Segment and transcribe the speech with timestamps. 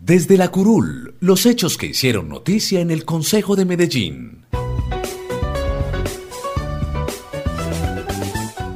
[0.00, 4.44] Desde la curul, los hechos que hicieron noticia en el Consejo de Medellín.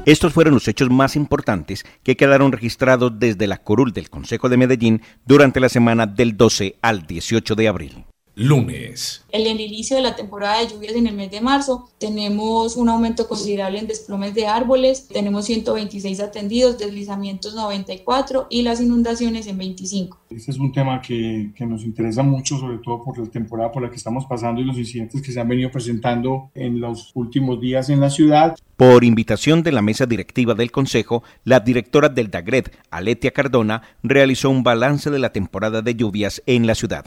[0.05, 4.57] Estos fueron los hechos más importantes que quedaron registrados desde la curul del Consejo de
[4.57, 8.05] Medellín durante la semana del 12 al 18 de abril.
[8.35, 9.25] Lunes.
[9.31, 12.89] En el inicio de la temporada de lluvias en el mes de marzo tenemos un
[12.89, 19.59] aumento considerable en desplomes de árboles, tenemos 126 atendidos, deslizamientos 94 y las inundaciones en
[19.59, 20.19] 25.
[20.31, 23.83] Este es un tema que, que nos interesa mucho, sobre todo por la temporada por
[23.83, 27.61] la que estamos pasando y los incidentes que se han venido presentando en los últimos
[27.61, 28.57] días en la ciudad.
[28.77, 34.49] Por invitación de la mesa directiva del Consejo, la directora del DAGRED, Aletia Cardona, realizó
[34.49, 37.05] un balance de la temporada de lluvias en la ciudad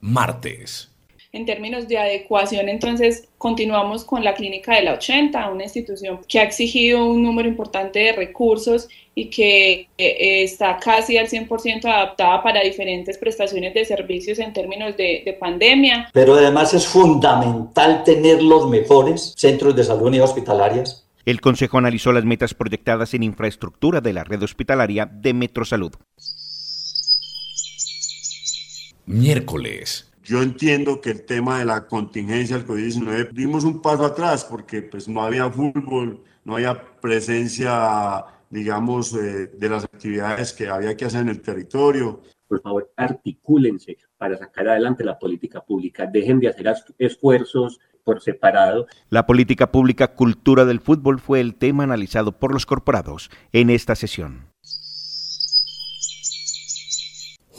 [0.00, 0.90] martes.
[1.32, 6.40] En términos de adecuación, entonces, continuamos con la Clínica de la 80, una institución que
[6.40, 12.42] ha exigido un número importante de recursos y que eh, está casi al 100% adaptada
[12.42, 16.08] para diferentes prestaciones de servicios en términos de, de, pandemia.
[16.12, 21.06] Pero además es fundamental tener los mejores centros de salud y hospitalarias.
[21.24, 25.92] El Consejo analizó las metas proyectadas en infraestructura de la red hospitalaria de Metrosalud
[29.06, 30.10] miércoles.
[30.22, 34.82] Yo entiendo que el tema de la contingencia del COVID-19 dimos un paso atrás porque
[34.82, 41.06] pues no había fútbol, no había presencia, digamos, eh, de las actividades que había que
[41.06, 42.20] hacer en el territorio.
[42.46, 46.06] Por favor, articúlense para sacar adelante la política pública.
[46.06, 46.66] Dejen de hacer
[46.98, 48.86] esfuerzos por separado.
[49.08, 53.94] La política pública cultura del fútbol fue el tema analizado por los corporados en esta
[53.94, 54.49] sesión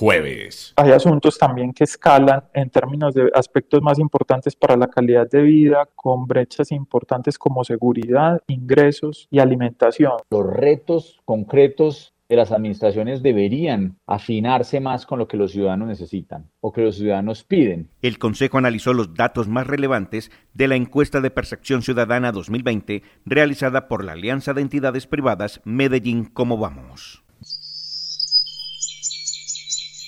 [0.02, 0.74] jueves.
[0.78, 5.44] Hay asuntos también que escalan en términos de aspectos más importantes para la calidad de
[5.44, 10.14] vida, con brechas importantes como seguridad, ingresos y alimentación.
[10.32, 16.50] Los retos concretos de las administraciones deberían afinarse más con lo que los ciudadanos necesitan
[16.62, 17.90] o que los ciudadanos piden.
[18.02, 23.88] El Consejo analizó los datos más relevantes de la encuesta de percepción ciudadana 2020 realizada
[23.88, 27.21] por la Alianza de Entidades Privadas Medellín Cómo Vamos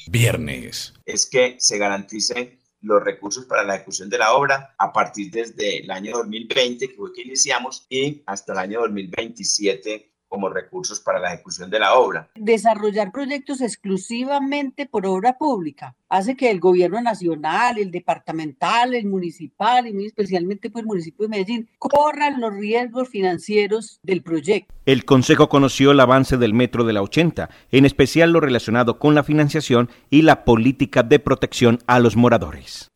[0.07, 0.93] viernes.
[1.05, 5.79] Es que se garanticen los recursos para la ejecución de la obra a partir desde
[5.79, 11.19] el año 2020, que fue que iniciamos, y hasta el año 2027 como recursos para
[11.19, 12.27] la ejecución de la obra.
[12.33, 19.85] Desarrollar proyectos exclusivamente por obra pública hace que el gobierno nacional, el departamental, el municipal
[19.85, 24.73] y muy especialmente pues, el municipio de Medellín corran los riesgos financieros del proyecto.
[24.87, 29.13] El Consejo conoció el avance del metro de la 80, en especial lo relacionado con
[29.13, 32.92] la financiación y la política de protección a los moradores.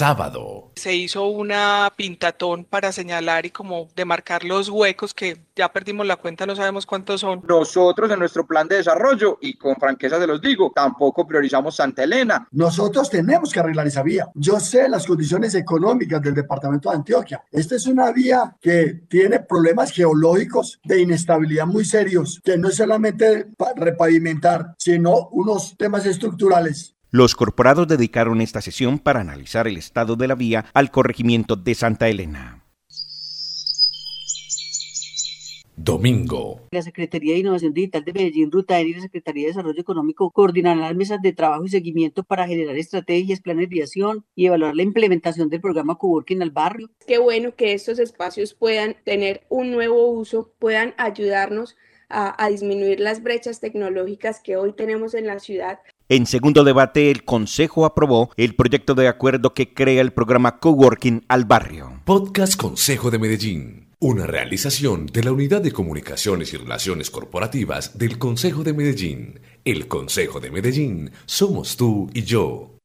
[0.00, 0.72] Sábado.
[0.76, 6.16] Se hizo una pintatón para señalar y como demarcar los huecos que ya perdimos la
[6.16, 7.42] cuenta, no sabemos cuántos son.
[7.46, 12.02] Nosotros en nuestro plan de desarrollo, y con franqueza se los digo, tampoco priorizamos Santa
[12.02, 12.48] Elena.
[12.52, 14.26] Nosotros tenemos que arreglar esa vía.
[14.34, 17.44] Yo sé las condiciones económicas del departamento de Antioquia.
[17.52, 22.76] Esta es una vía que tiene problemas geológicos de inestabilidad muy serios, que no es
[22.76, 26.96] solamente repavimentar, sino unos temas estructurales.
[27.12, 31.74] Los corporados dedicaron esta sesión para analizar el estado de la vía al corregimiento de
[31.74, 32.64] Santa Elena.
[35.74, 36.68] Domingo.
[36.70, 40.82] La Secretaría de Innovación Digital de Medellín, Ruta y la Secretaría de Desarrollo Económico coordinarán
[40.82, 44.82] las mesas de trabajo y seguimiento para generar estrategias, planes de acción y evaluar la
[44.82, 46.90] implementación del programa Coworking al barrio.
[47.08, 51.76] Qué bueno que estos espacios puedan tener un nuevo uso, puedan ayudarnos
[52.10, 55.78] a, a disminuir las brechas tecnológicas que hoy tenemos en la ciudad.
[56.08, 61.24] En segundo debate, el Consejo aprobó el proyecto de acuerdo que crea el programa Coworking
[61.28, 62.00] al Barrio.
[62.04, 63.86] Podcast Consejo de Medellín.
[64.00, 69.40] Una realización de la Unidad de Comunicaciones y Relaciones Corporativas del Consejo de Medellín.
[69.64, 72.79] El Consejo de Medellín somos tú y yo.